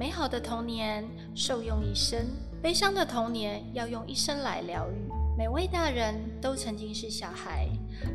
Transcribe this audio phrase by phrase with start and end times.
[0.00, 2.24] 美好的童年受用一生，
[2.62, 4.94] 悲伤的童年要用一生来疗愈。
[5.36, 7.68] 每位大人都曾经是小孩，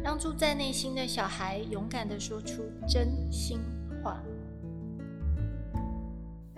[0.04, 3.60] 让住在内心的小孩勇敢地说出真心。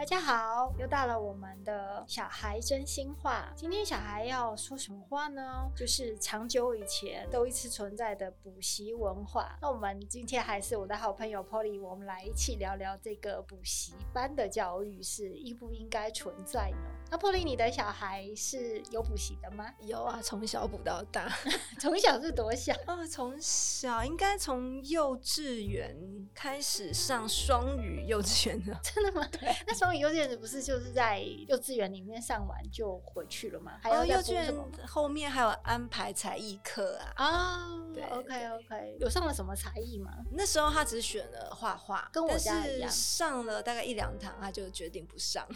[0.07, 3.51] 家好，又到了我们的小孩真心话。
[3.57, 5.69] 今天小孩要说什么话呢？
[5.75, 9.57] 就是长久以前都一直存在的补习文化。
[9.61, 16.77] 那我们今天还是我的好朋友 Polly，我们来一起聊聊这个补习班的教育是应不应该存在呢？
[17.11, 19.69] 那 Polly，你的小孩是有补习的吗？
[19.83, 21.29] 有啊，从小补到大。
[21.81, 22.73] 从小是多小？
[22.87, 25.93] 哦，从小应该从幼稚园
[26.33, 28.73] 开始上双语幼稚园的。
[28.81, 29.27] 真的吗？
[29.29, 33.79] 对，那双语幼稚园不是就是在幼稚园里面上完就回去了吗？
[33.81, 34.53] 还有幼稚园
[34.85, 37.13] 后面还有安排才艺课啊。
[37.15, 40.11] 啊，对，OK OK，有上了什么才艺吗？
[40.31, 42.89] 那时候他只选了画画，跟我家一样。
[42.89, 45.47] 上了大概一两堂，他就决定不上。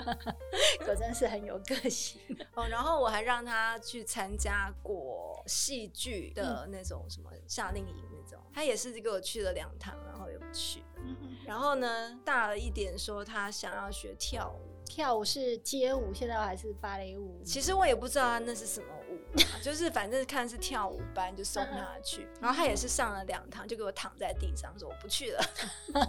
[0.84, 2.20] 果真是很有个性
[2.54, 10.82] 哦，然后我还让他去参加过戏剧的那种什么夏令营那种，他也是给我去了两堂，然后又不去。
[11.50, 14.70] 然后呢，大了一点说他想要学跳舞。
[14.84, 17.42] 跳舞是街舞，现在还是芭蕾舞？
[17.44, 25.44] 其实我也不知道他那是什么舞，就是反正看是跳舞班就送他去，然后他也是上了两堂，就给我躺在地上说我不去了，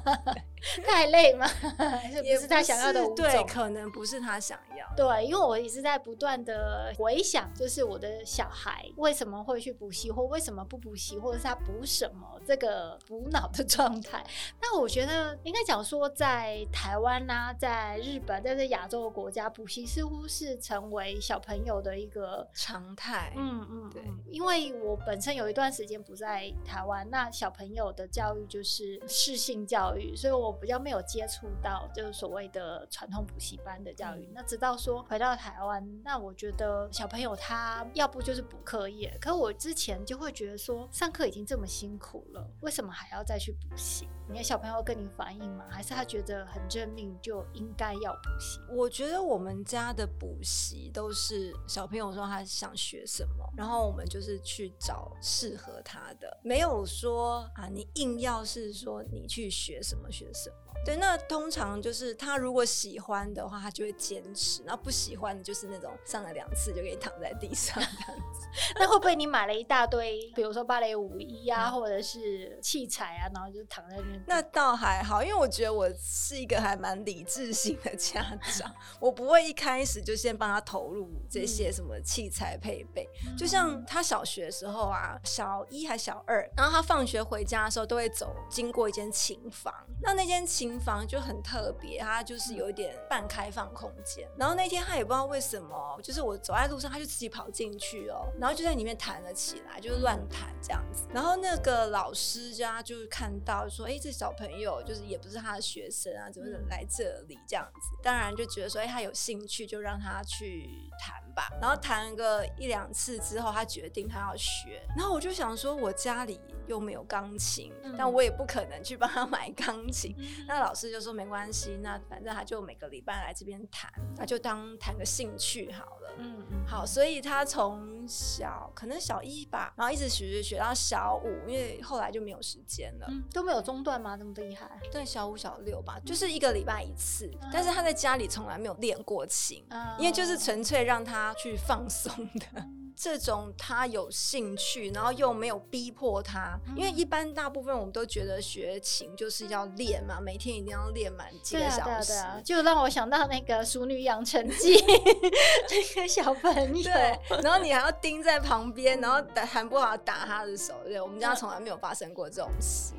[0.86, 1.48] 太累吗？
[2.24, 4.96] 也不是他想要的舞对，可能不是他想要。
[4.96, 14.26] 对，因为我一直在不断的回想，就是我的小孩为什么会去补习，或为什么不补习，或者是他补什么这个补脑的状态。
[14.60, 18.72] 那我觉得应该讲说，在台湾呐，在日本，在这。
[18.72, 23.34] 亚洲的国家补习似乎是成为小朋友的一个常态。
[23.36, 34.30] 嗯嗯，对，因为我本身有一段时间不在台湾，那小朋友的教育就是适性教育，所以我比较没有接触到就是所谓的传统补习班的教育。
[34.34, 44.08] 那直到说回到台湾，那我觉得小朋友他要不就是补课业，可我之前就会觉得说上课已经这么辛苦了，为什么还要再去补习？
[44.30, 45.66] 你的小朋友跟你反映吗？
[45.70, 48.60] 还是他觉得很认命就应该要补习？
[48.70, 60.71] 我觉得我们家的补习都是小朋友说他想学什么，然后我们就是去找适合他的，没有说啊，你硬要是说你去学什么学什么。
[60.84, 68.48] 对，那通常就是他如果喜欢的话，他就会坚持；那不喜欢的，就是那种上了两次就可以躺在地上这样子。
[68.80, 74.24] 那会不会你买了一大堆，比如说芭蕾舞衣啊，或者是器材啊，然后就躺在那边？
[74.26, 78.20] 那倒还好，因为我觉得我是一个还蛮理智型的家
[78.58, 83.08] 长，我不会一开始就先帮他投入这些什么器材配备。
[83.38, 89.72] 就像他小学的时候啊，小一还小二，然后他放学回家的时候都会走经过一间琴房，
[90.02, 90.71] 那那间琴。
[90.80, 94.28] 房就很特别，它就是有一点半开放空间。
[94.38, 101.06] 然后那天他也不知道为什么，就是我走在路上，他就自己跑进去哦，然后就在里面弹了起来，就是乱弹这样子。
[101.14, 107.98] 然后那个老师家就看到说，哎，这小朋友就是也不是他的学生啊，怎么来这里这样子？
[108.04, 111.50] 当然就觉得说，哎，他有兴趣就让他去弹吧。
[111.62, 114.82] 然后弹个一两次之后，他决定他要学。
[114.96, 120.16] 然后我就想说，我家里又没有钢琴，但我也不可能去帮他买钢琴。
[120.48, 126.01] 那老师就说没关系，那反正他就每个礼拜来这边弹，那就当弹个兴趣好了。
[126.18, 134.18] 嗯嗯，好，所以他从小可能小一吧，然后一直学学学到小五，因为后来就没有时间了，都没有中断吗？
[134.18, 134.70] 这么厉害？
[134.92, 139.64] 对，小五小六吧，就是一个礼拜一次，但是他在家里从来没有练过琴，
[139.98, 142.66] 因为就是纯粹让他去放松的。
[142.96, 152.14] 这种他有兴趣，然后又没有逼迫他，因为一般大部分我们都觉得学琴就是要练嘛，每天一定要练满几个小时，
[152.44, 154.78] 就让我想到那个《熟女养成记》
[155.96, 162.94] 那个小朋友，对，然后你还要盯在旁边，然后打弹不好打他的手，对，我们家从来没有发生过这种事，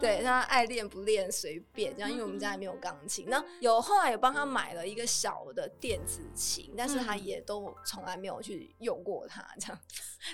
[0.00, 9.26] 对，他爱练不练随便，这样，因为我们家也没有钢琴，那有后来有帮他买了一个小的电子琴，但是他也都从来没有去用过。
[9.30, 9.80] 他这样，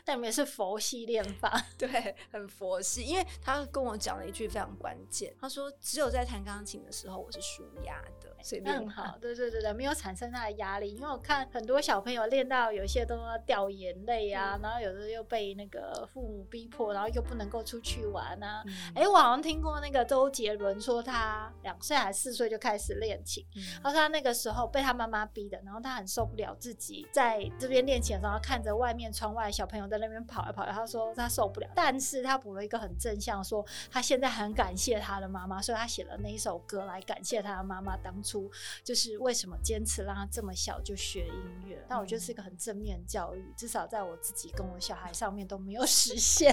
[0.04, 3.02] 但也是佛系练法， 对，很佛系。
[3.04, 8.02] 因为他跟我讲了一句非常关键，他说：“只有在弹钢琴的时候，我是舒压
[8.36, 10.94] 的。”所以很好，对对对对，没有产生他的压力。
[10.94, 18.64] 因为我看很多小朋友练到有些都要掉眼泪啊，然后有的又被那个父母逼迫，然后又不能够出去玩啊。
[18.94, 23.44] 哎，我好像听过那个周杰伦说，他两岁还是四岁就开始练琴，
[23.82, 28.86] 他说他那个时候被他妈妈逼的，然后他很受不了自己在这边练琴的时候看着外。
[28.86, 38.50] 外面窗外小朋友在那边跑来跑来，他说他受不了，但是他补了一个很正向，说他现在很感谢他的妈妈，所以他写了那一首歌来感谢他的妈妈当初
[38.82, 41.84] 就是为什么坚持让他这么小就学音乐。
[41.88, 46.52] 但我觉得是一个很正面教育，至少在我自己跟我小孩上面都没有 实现。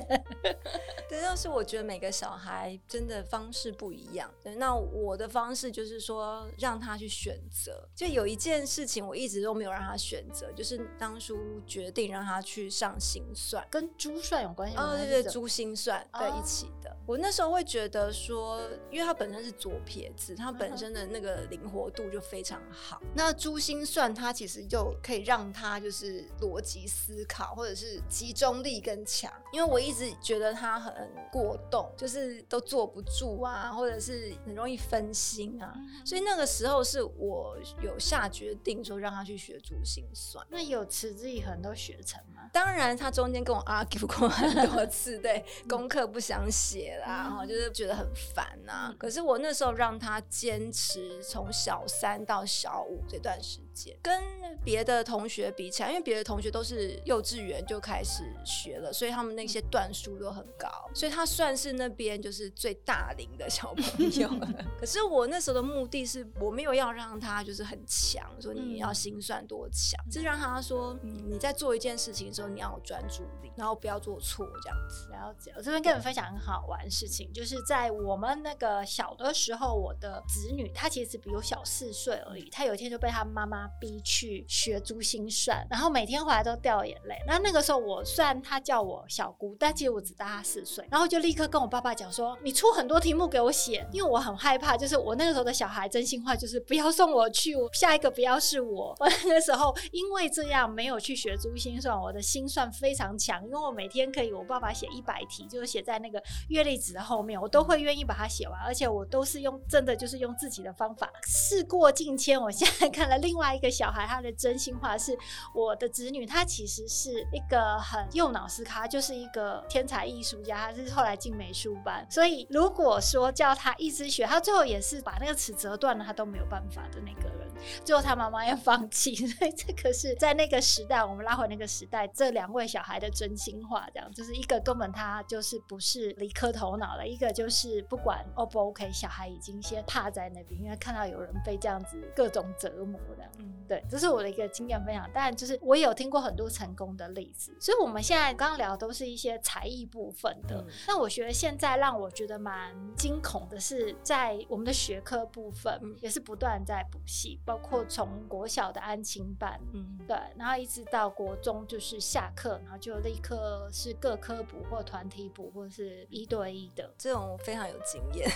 [1.10, 4.32] 对，但是我觉得每个小孩真的方式不一样。
[4.44, 7.90] 对，那我的方式就是说让他去选择。
[7.96, 14.84] 就有一件事情我一直都没有让他选择，就是当初决定让他去上心算，跟珠算有关系吗？
[14.84, 16.96] 哦，对对，珠心算对一起的。
[17.06, 18.62] 我那时候会觉得说，
[18.92, 23.02] 因为他本身是左撇子，他本身的那个灵活度就非常好。
[23.16, 29.32] 那珠心算它其实就可以让他就是逻辑思考，或者是集中力更强。
[29.52, 35.74] 因为我一直觉得他很过动，就是都坐不住啊，或者是很容易分心啊。
[36.06, 40.46] 所以那个时候是我有下决定说让他去学珠心算。
[40.50, 42.43] 那有持之以恒都学成吗？
[42.52, 48.06] 当然，他中间跟我 argue 过很多次，对功课不想写啦，然后就是觉得很
[48.36, 48.94] 烦呐。
[48.98, 54.22] 可是我那时候让他坚持从小三到小五这段时间，跟
[54.64, 64.30] 别的同学比起来，因为别的同学都是幼稚园就开始学了，所以他们那些段数都很高，所以他算是那边就是最大龄的小朋友。
[64.80, 75.10] 可是我那时候的目的是我没有要让他就是很强，说你要心算多强，是让他说你在做一件事情的时候你要有专注力，然后不要做错这样子。
[75.10, 87.16] 了解，我这边跟你们分享很好玩的事情，就是在我们那个小的时候，我的子女他其实比我小四岁而已，他有一天就被他妈妈逼去学珠心算，然后每天回来都掉眼泪。
[87.28, 98.96] 那那个时候我虽然他叫我小姑，但其实我只大他四岁，然后就立刻跟我爸爸讲说，你出很多题目给我写，因为我很害怕，就是我那个时候的小孩真心话就是不要送我去，下一个不要是我。
[99.00, 111.12] 我那个时候因为这样没有去学珠心算，我的心算非常强，因为我每天可以我爸爸写一百题，就是写在那个月历纸的后面，我都会愿意把它写完，而且我都是用真的就是用自己的方法。
[111.26, 115.18] 事过境迁，我现在看了另外一个小孩，他的真心话是
[115.54, 127.48] 我的子女，他其实是一个很右脑思考，就是一个天才艺术家，他是后来进美术班，所以如果说叫他一直学，他最后也是把那个尺折断了，他都没有办法的那个人。
[127.86, 143.24] 最后他妈妈要放弃，所以这个是在那个时代，我们拉回那个时代，这两位小孩的真心话，这样就是一个根本他就是不是理科头脑了，一个就是不管 O 不 OK，小孩已经先趴在那边，因为看到有人被这样子各种折磨的。
[143.44, 145.10] 嗯，对，这是我的一个经验分享。
[145.14, 150.66] 当然，就是我也有听过很多成功的例子，所以我们现在刚刚聊都是一些才艺部分的。
[150.88, 157.40] 那我觉得现在让我觉得蛮惊恐的是，在我们的学科部分也是不断在补习。
[157.46, 168.30] 包括从国小的安亲班，嗯，对，然后一直到国中，就是下课，然后就立刻是各科补或团体补，或者是一对一的，这种非常有经验。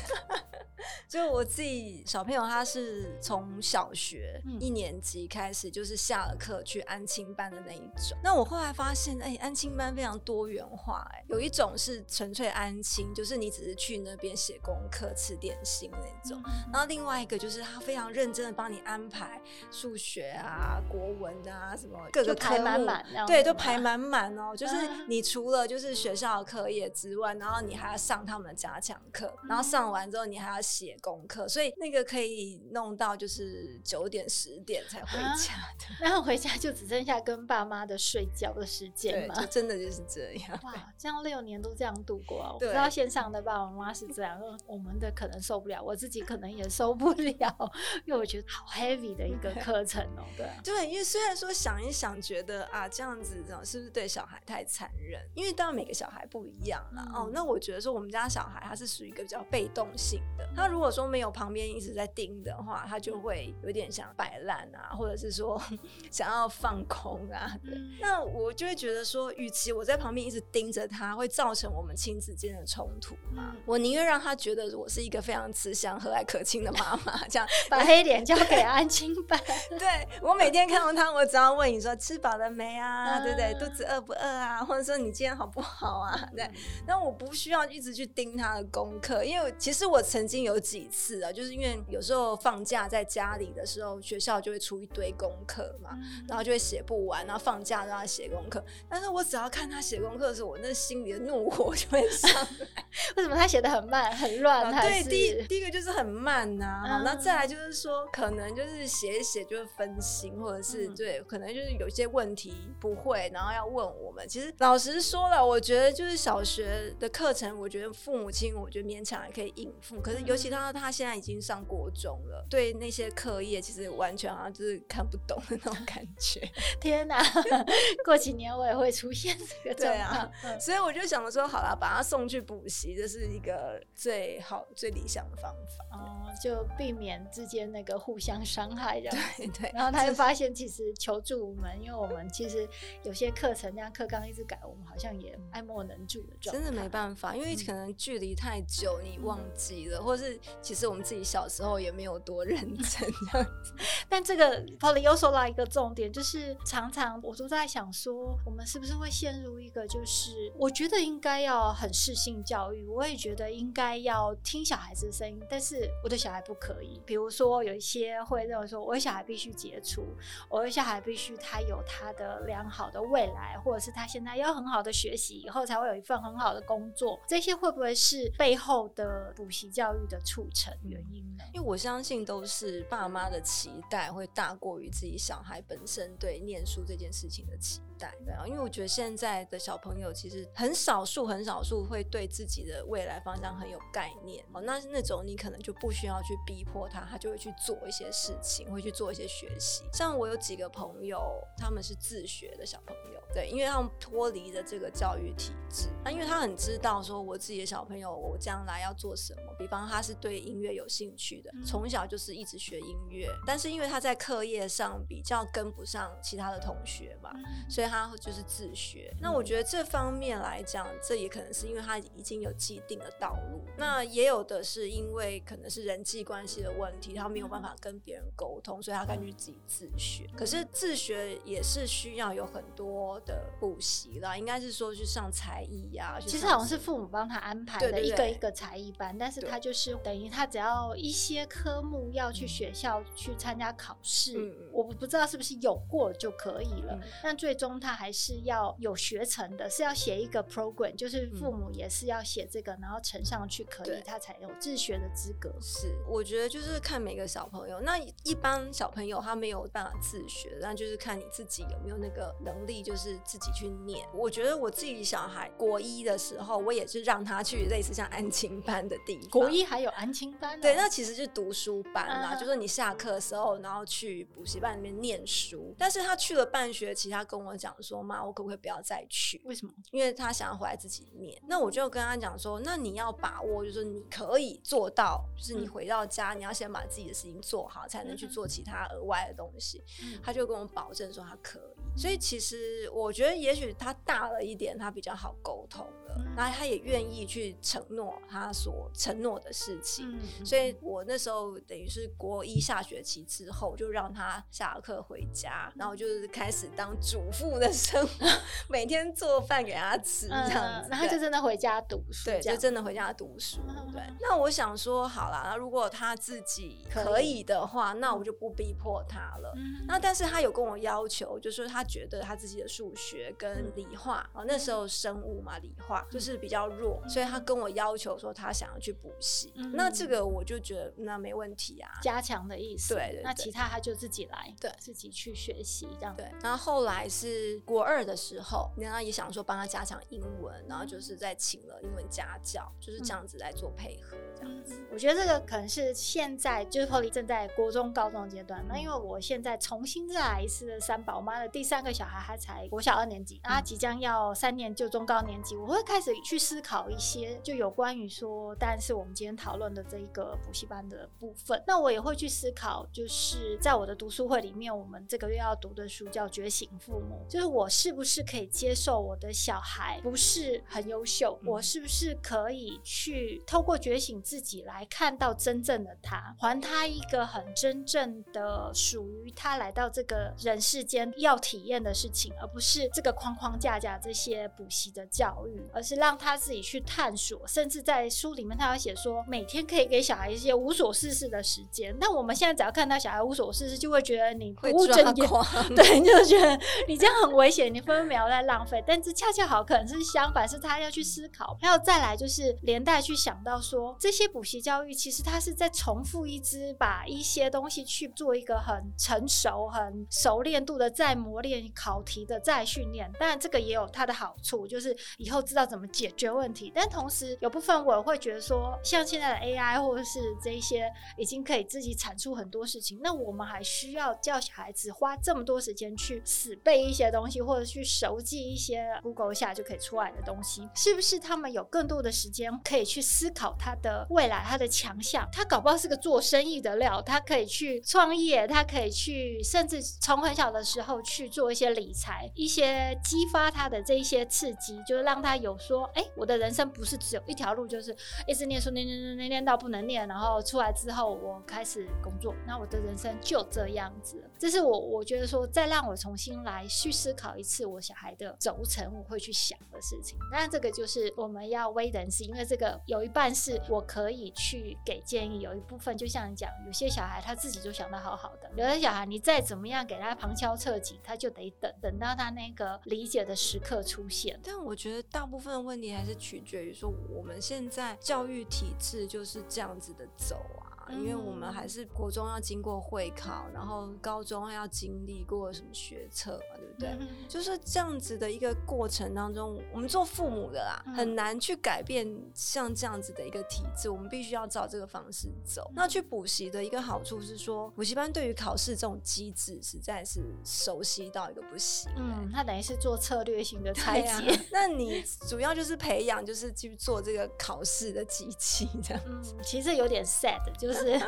[1.07, 8.17] 就我自己小朋友，他是从小学一年级开始，就是下了课去安亲班的那一种。
[8.23, 16.39] 那我后来发现，哎，安亲班非常多元化，哎，有一种是纯粹安亲，就是你只是去那边写功课、吃点心那种；
[16.71, 19.41] 然后另外一个就是他非常认真的帮你安排
[19.71, 24.55] 数学啊、国文啊什么各个排满满，对，都排满满哦。
[24.55, 24.75] 就是
[25.07, 30.66] 你除了就是学校的课业之外，然后你还要上他们的加强课，然后上完之后你还要。
[30.67, 40.59] 写功课，所以那个可以弄到就是九点十点才回家的，然后回家就只剩下跟爸妈的睡觉的时间嘛，就真的就是这样。
[40.63, 42.51] 哇，这样六年都这样度过啊！
[42.53, 47.71] 我不知道线上的爸爸妈妈是这样，我们的可能受不了，我自己可能也受不了，
[48.05, 50.25] 因为我觉得好 heavy 的一个课程哦。
[50.35, 55.21] 对，对，因为虽然说想一想，觉得啊这样子，是不是对小孩太残忍？
[55.33, 57.09] 因为当然每个小孩不一样啦。
[57.13, 60.67] 哦，那我觉得说我们家小孩他是属于一个比较被动性的，他。
[60.67, 65.59] 如果说没有旁边一直在盯的话，他就会有点想摆烂啊，或者是说
[66.11, 67.57] 想要放空啊。
[68.01, 73.55] 那我就会觉得说，与其我在旁边一直盯着他，会造成我们亲子间的冲突嘛。
[73.65, 79.39] 我宁愿让他觉得我是一个非常慈祥、和蔼可亲的妈妈，这样 把黑脸交给安亲班。
[79.79, 79.87] 对
[80.21, 83.19] 我每天看到他，我只要问你说吃饱了没啊？
[83.21, 83.53] 对不对？
[83.53, 84.63] 肚子饿不饿啊？
[84.63, 86.29] 或者说你今天好不好啊？
[86.35, 86.49] 对，
[86.85, 90.57] 那我不需要一直去盯他的功课，因为其实我曾经有。
[90.67, 91.31] 几次啊？
[91.31, 95.91] 就是因为有时候放假在家里的时候，学校就会出一堆功课嘛，
[96.27, 98.61] 然后就会写不完，然后放假让他写功课。
[98.89, 102.83] 但是我只要看他写功课的时候，我那心里的怒火就会上来。
[103.15, 104.69] 为什么他写的很慢、很乱？
[104.81, 114.25] 对，第一第一个就是很慢呐，那再来就是说，可能就是写一写就会分心，或者是对，可能就是有些问题不不会，然后要问我们。
[114.29, 119.99] 其实老实说了，我觉得就是小学的课程，我觉得父母亲我觉得勉强还可以应付。
[119.99, 126.47] 可是尤其他他现在已经上国中了，对那些课业其实完全好像就是看不懂的那种感觉。
[126.79, 127.19] 天哪，
[128.05, 135.97] 过几年我也会出现这个状况，所以我就想说，好了，把他送去补习，这是一个最好最理想的方法。
[135.97, 139.17] 哦，就避免之间那个互相伤害这样。
[139.37, 139.71] 对对。
[139.73, 142.67] 然后他就发现，其实求助我们，因为我们其实
[143.03, 146.61] 有些课程这样课纲一直改，我们好像也爱莫能助的状态。
[146.61, 150.26] 真的没办法，因为可能距离太久，你忘记了，或是
[150.61, 153.73] 其实我们自己小时候也没有多认真这样子。
[154.09, 167.01] 但这个 p o l y 又说到一个重点，就是常常我都在想说，我们是不是会陷入一个，就是我觉得应该要很适性教育，我也觉得应该要听小孩子的声音，但是我的小孩不可以。
[167.05, 170.05] 比如说有一些会认为说，我的小孩必须杰出，
[170.49, 181.43] 我的小孩必须他有他的良好的未来，或者是他现在要很好的学习，以后才会有一份很好的工作，这些会不会是背后的补习教育的促成原因呢？
[181.53, 194.43] 因为我相信都是爸妈的期待会大过于自己小孩本身对念书这件事情的期待，对啊，因为我觉得现在的小朋友其实很少数很少数会对自己的未来方向很有概念。
[194.53, 199.83] 哦，那是那种你可能就不需要去逼迫他，他就会去做一些事情，会去做一些学习。
[199.91, 201.19] 像我有几个朋友，
[201.57, 217.31] 他们是自学的小朋友，对，因为他们脱离了这个教育体制，那因为他很知道说我自己的小朋友我将来要做什么，比方他是对音乐有兴趣的，从小就是一直学音乐，但是因为他在课业上比较跟不上其他的同学嘛，
[217.69, 219.13] 所以他就是自学。
[219.21, 230.27] 那我觉得这方面来讲，这也可能是因为他已经有既定的道路，那也有的是因为可能是人际关系的问题，他没有办法跟别人沟通，所以他干脆自己自学。
[230.35, 236.17] 可是自学也是需要有很多的补习啦，应该是说去上才艺呀。
[236.19, 246.99] 其实好像是父母帮他安排的一个一个才艺班，但是他就是等于他只要一些科目要去学校去参加考试，我不知道是不是有过就可以了。
[247.23, 255.53] 但最终他还是要有学成的，是要写一个 program，就是父母也是要写这个，然后呈上去可以，他才有自学的资格。
[255.61, 264.07] 是，我觉得就是看每个小朋友，那一般小朋友他没有办法自学，那就是看你自己有没有那个能力，就是自己去念。
[264.13, 269.29] 我觉得我自己小孩国一的时候，我也是让他去类似像安亲班的地方。
[269.29, 270.59] 国一还有安亲班？
[270.59, 275.75] 对，那其实是读书班啦，就是你下课的时候，然后去补习班里面念书。
[275.77, 279.41] 但是他去了半学期，他跟我讲说：“妈，我可不可以不要再去？
[279.45, 279.73] 为什么？
[279.91, 289.83] 因为他想要回来自己念。”那我就跟他讲说：“那你要把握，就是你可以做到，就是你回到家，你要先把自己的事情做好，才能去做其他额外的东西。”
[290.21, 291.99] 他就跟我保证说他可以。
[291.99, 300.15] 所以其实我觉得，也许他大了一点，他比较好沟通了，那他也愿意去承诺他所承诺的事情。
[300.45, 308.25] 所以我那时候等于是国一下学期之后，就让他下了课回家，然后就是开始当主妇的生活，
[308.69, 310.89] 每天做饭给他吃这样子。
[310.89, 313.59] 然后就真的回家读书，对，就真的回家读书。
[313.91, 319.53] 对，那我想说，好了，那如果他自己可以的话，那我就不逼迫他了。
[319.87, 329.53] 那但是他有跟我要求，就是他觉得他自己的数学跟理化啊，那时候生物嘛，理化就是比较弱，所以他跟我要求说他想要去补习。
[329.73, 332.95] 那这个我就觉得那没问题啊，加强的意思。
[332.95, 333.21] 对对。
[333.23, 336.15] 那其他他就自己来，对，自己去学习这样。
[336.15, 336.31] 对。
[336.41, 344.17] 然后后来是国二的时候，然后也想说帮他加强英文，然后就是在请了英文家教，就是这样子来做配合。
[344.35, 348.63] 这样子，我觉得这个可能是现在就是 Polly 正在国中、高中阶段。
[348.67, 361.63] 那因为我现在重新再来一次的三宝妈的第三个小孩，他才国小二年级，他即将要三年就中高年级，我会开始去思考一些就有关于说，但是我们今天讨论的这一个补习班的部分。
[361.65, 374.21] 那我也会去思考，就是在我的读书会里面，我们这个月要读的书叫《觉醒父母》，就是我是不是可以接受我的小孩不是很优秀，我是不是可以去透过觉醒。
[374.27, 387.47] 自己来看到真正的他，还他一个很真正的属于他来到这个人世间要体验的事情，而不是这个框框架架这些补习的教育，而是让他自己去探索。
[387.47, 391.95] 甚至在书里面，他有写说，每天可以给小孩一些无所事事的时间。
[391.99, 395.27] 那我们现在只要看到小孩无所事事，就会觉得你不务正业，
[395.75, 398.83] 对，就觉得你这样很危险，你分秒在浪费。
[398.85, 401.57] 但这恰恰好，可能是相反，是他要去思考。
[401.61, 413.11] 还有再来就是连带去想到说，这些补习教育其实他是在重复一支，把一些东西去做一个很成熟、很熟练度的再磨练考题的再训练。
[413.19, 416.71] 当然这个也有它的好处，就是以后知道怎么解决问题。
[416.73, 435.27] 但同时有部分我会觉得说，像现在的 AI 或者是这一些已经可以自己产出很多事情，那我们还需要教小孩子花这么多时间去死背一些的东西，或者去熟记一些 Google 下就可以出来的东西，是不是他们有更多的时间可以去思考他的未来、他的强项？
[435.31, 447.95] 他搞不好是个做生意的料，他可以去创业，他可以去，甚至从很小的时候去做一些理财，一些激发他的这一些刺激，就是让他有说，哎，我的人生不是只有一条路，就是
[448.27, 454.23] 一直念书念念念念念到不能念，然后出来之后我开始工作，那我的人生就这样子。
[454.37, 460.17] 这是我我觉得说，再让我重新来去思考一次我小孩的轴承，我会去想的事情。
[460.31, 474.39] 那这个就是我们要微人是因为这个有一半是我可以去给建议，有一部分就像你讲，有些小孩他自己就想得好好的，有的小孩你再怎么样给他旁敲侧击，他就得等等到他那个理解的时刻出现。
[474.43, 480.66] 但我觉得大部分问题还是取决于说，我们现在教育体制就是这样子的走啊。
[480.91, 487.07] 因为我们还是国中要经过会考，然后高中还要经历过什么学测嘛，对不对？
[487.27, 495.69] 就是这样子的一个过程当中，我们做父母的啦，很难去改变像这样子的一个体制，我们必须要照这个方式走。
[495.75, 501.91] 那去补习的一个好处是说，补习班对于考试这种机制实在是熟悉到一个不行。
[501.97, 504.39] 嗯，他等于是做策略性的拆解。
[504.51, 509.03] 那你主要就是培养，就是去做这个考试的机器这样。
[509.05, 510.76] 嗯，其实有点 sad，就是。
[510.77, 510.99] 是，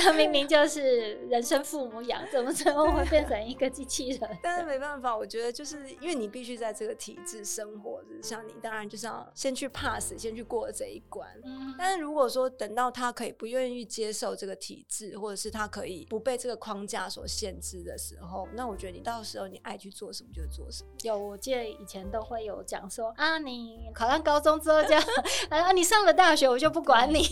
[0.00, 4.38] 他明明就是人生父母养，怎么最后会变成一个机器人？
[4.42, 11.26] 但是没办法，我觉得就是因为你必须在这个体制生活，像你当然就是要先去 pass，先去过这一关。
[11.44, 20.90] 嗯，但是如果说等到他可以不愿意接受这个体制，或者是他可以不被这个框架所限制的时候，那我觉得你到时候你爱去做什么就做什么。
[21.02, 24.94] 有，我记得以前都会有讲说啊，你考上高中之后就
[25.48, 27.22] 啊，你上了大学我就不管你，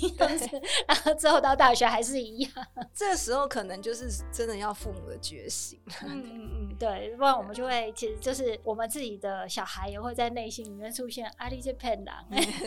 [0.87, 1.74] 然后之后到大。
[1.75, 2.51] 学还是一样，
[2.95, 5.81] 这个时候可能就是真的要父母的觉醒。
[6.03, 12.25] 嗯嗯嗯，对，不然我们就会，其实就是我们自己的小孩也会在内心里面出现阿里这片狼。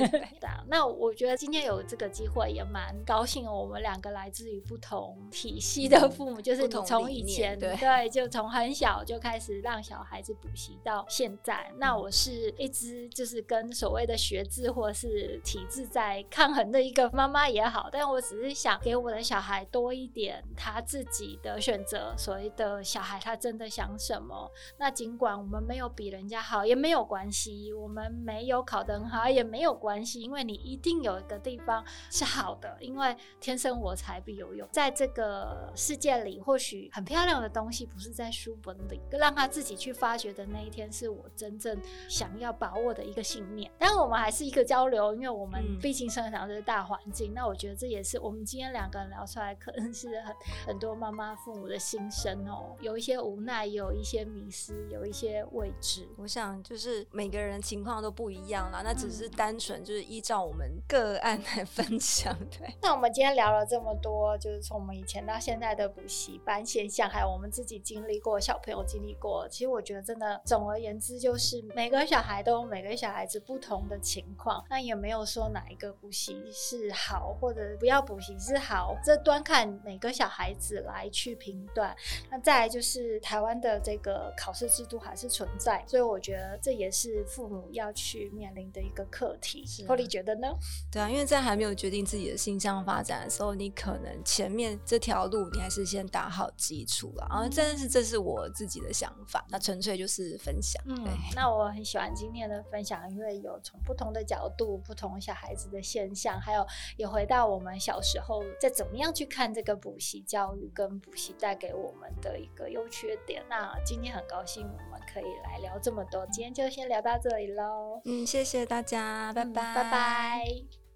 [0.67, 11.71] 那我觉得今天有这个机会也蛮高兴，我们两个来自于不同体系的父母， 就是从以前对，就从很小就开始让小孩子补习到现在。
[11.77, 18.96] 那我是一直就是跟所谓的学制或是体制在抗衡的一个妈妈也好，但我只是想给。
[18.97, 24.51] 我的小孩多一点他自己的选择，所谓的小孩他真的想什么？
[24.77, 34.67] 那尽管我们没有比人家好也没有关系，我们没有考得很好也没有关系，因为你一定有一个地方是好的，因为天生我材必有用。
[34.71, 41.79] 在这个世界里，或许很漂亮的东西不是在书本里，让他自己去发掘的那一天，是我真正
[42.09, 43.71] 想要把握的一个信念。
[43.77, 47.33] 但我们还是一个交流，因为我们毕竟生长在大环境。
[47.35, 48.86] 那我觉得这也是我们今天两。
[48.87, 50.35] 个人聊出来，可能是很
[50.67, 56.07] 很多妈妈父母的心声哦，有一些无奈，也有一些迷失，有一些未知。
[56.17, 62.35] 我想，就是每个人情况都不一样啦，那只是单纯就是依照我们个案来分享。
[62.49, 69.47] 对，那我们今天聊了这么多，就是从我们以前到现在的补习班现象，还有我们自己经历过，小朋友经历过。
[69.49, 78.76] 其实我觉得，真的总而言之，就是每个小孩都有每个小孩子不同的情况，那也没有说哪一个补习是好，或者不要补习是好。
[79.03, 81.95] 这端看每个小孩子来去评断，
[82.29, 89.65] 那再来就是台湾的这个考试制度还是存在，所以我觉得这也是父母要去面临的一个课题。
[89.85, 90.47] 托里觉得呢？
[90.91, 97.27] 对啊，因为在还没有决定自己的性向发展的时候，你可能前面这条路你还是先打好基础了。
[97.29, 100.81] 然后，但是这是我自己的想法，那纯粹就是分享。
[100.87, 106.65] 嗯，那我很喜欢今天的分享，因为有从不同的角度、不同小孩子的现象，还有
[106.97, 108.43] 也回到我们小时候。
[108.69, 113.43] 怎么样去看这个补习教育跟补习带给我们的一个优缺点？
[113.49, 118.01] 那今天很高兴我们可以来聊这么多，今天就先聊到这里喽。
[118.05, 120.86] 嗯，谢谢大家，拜拜，拜拜。